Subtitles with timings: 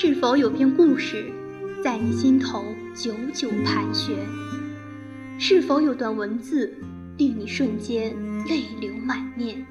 [0.00, 1.28] 是否有篇故事
[1.82, 4.14] 在你心头久久盘旋？
[5.40, 6.72] 是否有段文字
[7.16, 8.14] 令你瞬间
[8.46, 9.66] 泪流满面？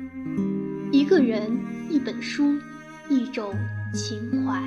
[0.92, 1.58] 一个人，
[1.90, 2.44] 一本书，
[3.10, 3.54] 一种
[3.94, 4.62] 情怀。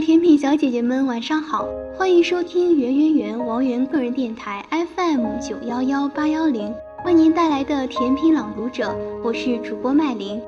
[0.00, 4.64] 甜品小姐姐们，晚上好，欢迎收听圆圆圆王源个人电台
[4.94, 6.72] FM 九幺幺八幺零，
[7.06, 10.40] 为您带来的甜品朗读者，我是主播麦琳。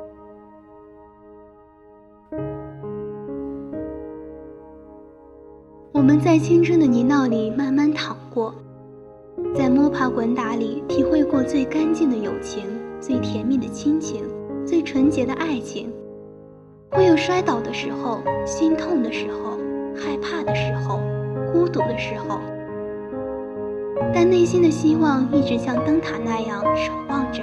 [5.93, 8.55] 我们在青春的泥淖里慢慢淌过，
[9.55, 12.65] 在摸爬滚打里体会过最干净的友情、
[13.01, 14.23] 最甜蜜的亲情、
[14.67, 15.91] 最纯洁的爱情。
[16.91, 19.59] 会有摔倒的时候，心痛的时候，
[19.95, 21.01] 害怕的时候，
[21.53, 22.41] 孤独的时候，
[24.15, 27.43] 但内心的希望一直像灯塔那样守望着，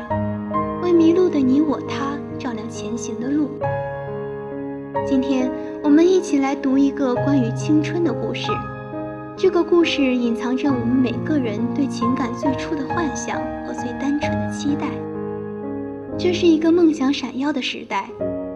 [0.81, 3.49] 为迷路的你我他照亮前行的路。
[5.05, 5.49] 今天，
[5.83, 8.51] 我们一起来读一个关于青春的故事。
[9.38, 14.88] 这个故事隐藏着我们每个人对情感最初的幻想和最单纯的期待。
[16.17, 18.09] 这是一个梦想闪耀的时代。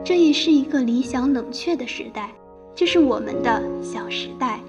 [0.10, 2.32] 这也是一个理想冷却的时代，
[2.74, 4.60] 这是我们的小时代。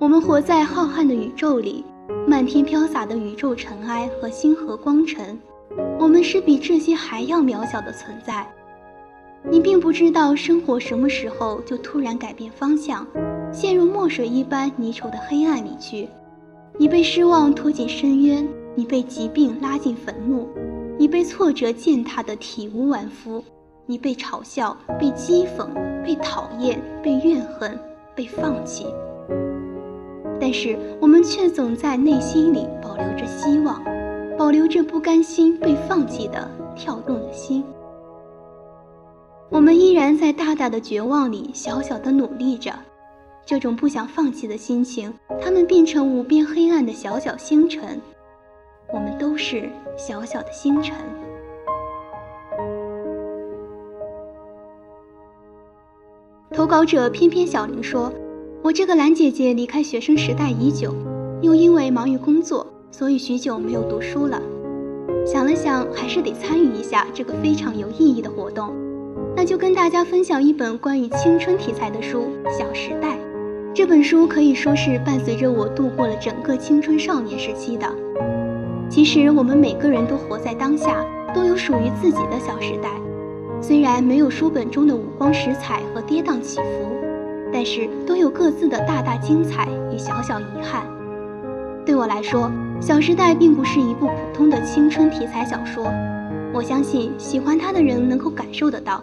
[0.00, 1.84] 我们活在浩瀚的宇宙里，
[2.26, 5.38] 漫天飘洒的宇宙尘埃和星河光尘，
[6.00, 8.44] 我们是比这些还要渺小的存在。
[9.48, 13.06] 你并不知道生活什么时候就突然改变方向，
[13.52, 16.08] 陷入墨水一般泥稠的黑暗里去。
[16.76, 20.48] 你被失望拖进深渊，你被疾病拉进坟墓。
[20.98, 23.44] 你被挫折践踏得体无完肤，
[23.84, 25.68] 你被嘲笑、被讥讽、
[26.02, 27.78] 被讨厌、被怨恨、
[28.14, 28.86] 被放弃。
[30.40, 33.82] 但是我们却总在内心里保留着希望，
[34.38, 37.64] 保留着不甘心被放弃的跳动的心。
[39.48, 42.72] 我们依然在大大的绝望里小小的努力着，
[43.44, 48.00] 这种不想放弃的心情，它们变成无边黑暗的小小星辰。
[48.92, 50.94] 我们都是小小的星辰。
[56.52, 58.12] 投稿者翩翩小林说
[58.62, 60.94] ：“我这个蓝姐姐离开学生时代已久，
[61.42, 64.40] 又因为忙于工作，所以许久没有读书了。
[65.26, 68.72] 想了想，还是得参与一下这个非常有意义的活动，
[69.34, 73.16] 那就跟大家分享一本关于青春题材的书《小时代》。
[73.74, 77.86] 这本书可以说是伴随着我度过了整个青春少年时期的。”
[78.88, 81.04] 其实我们每个人都活在当下，
[81.34, 82.90] 都有属于自己的小时代。
[83.60, 86.64] 虽然没有书本中的五光十彩和跌宕起伏，
[87.52, 90.86] 但是都有各自的大大精彩与小小遗憾。
[91.84, 95.90] 对我来说，《小时代》并不是一部普通的青春题材小说。
[96.52, 99.02] 我相信喜欢它的人能够感受得到，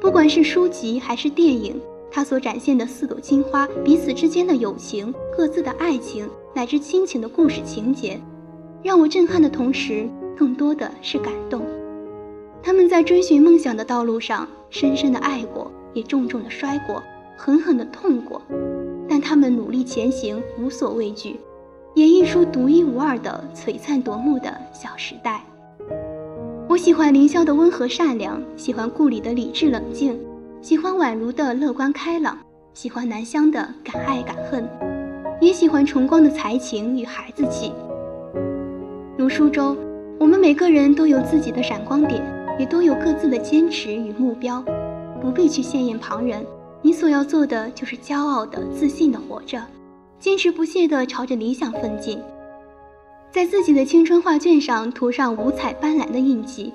[0.00, 8.20] 不管是书籍还是电影，它所展现的四朵金花彼此之间的友情、各自的爱情乃至亲情的故事情节。
[8.82, 11.62] 让我震撼的同时，更多的是感动。
[12.62, 17.02] 他们在追寻梦想的道路上，深深的爱过，也重重的摔过，
[17.36, 18.40] 狠狠的痛过，
[19.08, 21.38] 但他们努力前行，无所畏惧，
[21.94, 25.42] 演绎出独一无二的璀璨夺目的小时代。
[26.68, 30.18] 我喜欢凌霄的温和善良，喜欢顾里的理智冷静，
[30.62, 32.38] 喜欢宛如的乐观开朗，
[32.72, 34.68] 喜欢南湘的敢爱敢恨，
[35.40, 37.72] 也喜欢崇光的才情与孩子气。
[39.30, 39.76] 书中，
[40.18, 42.20] 我们每个人都有自己的闪光点，
[42.58, 44.60] 也都有各自的坚持与目标，
[45.22, 46.44] 不必去羡艳旁人。
[46.82, 49.62] 你所要做的就是骄傲的、自信的活着，
[50.18, 52.18] 坚持不懈地朝着理想奋进，
[53.30, 56.72] 在自己的青春画卷上涂上五彩斑斓的印记。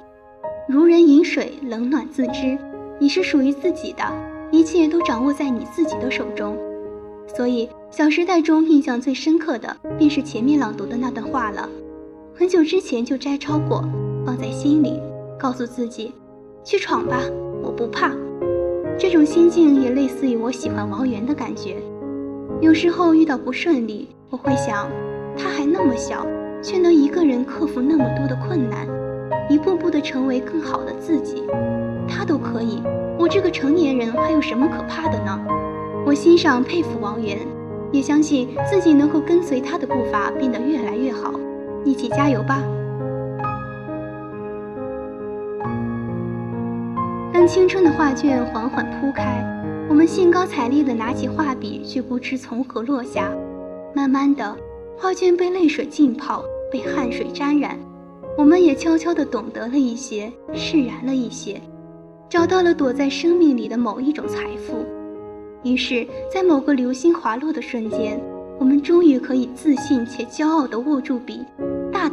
[0.70, 2.58] 如人饮水，冷暖自知。
[2.98, 4.04] 你是属于自己的，
[4.50, 6.58] 一切都掌握在你自己的手中。
[7.36, 11.68] 所以，《小时代》中印象最深刻的，便是前面朗读的那段话了。
[12.38, 13.82] 很久之前就摘抄过，
[14.26, 15.00] 放在心里，
[15.40, 16.12] 告诉自己，
[16.66, 17.22] 去闯吧，
[17.64, 18.12] 我不怕。
[19.00, 21.78] 这种心境也类似于我喜欢王源的感觉。
[22.60, 24.90] 有时候遇到不顺利，我会想，
[25.38, 26.28] 他还那么小，
[26.62, 28.86] 却能一个人克服那么多的困难，
[29.50, 31.42] 一步步的成为更好的自己。
[32.06, 32.84] 他都可以，
[33.18, 35.40] 我这个成年人还有什么可怕的呢？
[36.06, 37.40] 我欣赏佩服王源，
[37.94, 41.32] 也相信自己能够跟随他的步伐，变得越来越好。
[41.86, 42.62] 一起加油吧！
[47.32, 49.44] 当青春的画卷缓缓铺开，
[49.88, 53.32] 我们兴高采烈地拿起画笔，却不知从何落下。
[53.94, 54.58] 慢慢的，
[54.98, 57.78] 画卷被泪水浸泡，被汗水沾染，
[58.36, 61.62] 我们也悄悄地懂得了一些，释然了一些，
[62.28, 64.84] 找到了躲在生命里的某一种财富。
[65.64, 68.20] 于是，在某个流星滑落的瞬间，
[68.58, 71.46] 我们终于可以自信且骄傲地握住笔，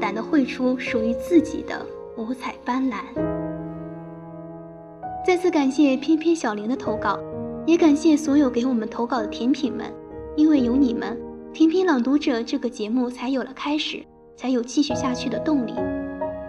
[0.03, 2.97] 胆地绘出属于自己的五彩斑斓。
[5.25, 7.17] 再次感谢翩翩小玲的投稿。
[7.65, 9.87] 也感谢所有给我们投稿的甜品们，
[10.35, 11.17] 因为有你们，
[11.53, 14.03] 《甜品朗读者》这个节目才有了开始，
[14.35, 15.73] 才有继续下去的动力。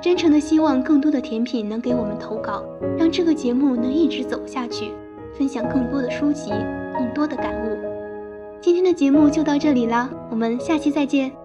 [0.02, 2.64] 真诚的希望更多的甜品能给我们投稿，
[2.98, 4.90] 让这个节目能一直走下去，
[5.38, 6.50] 分享更多的书籍，
[6.98, 7.78] 更多的感悟。
[8.60, 11.43] 今天的节目就到这里啦，我们下期再见。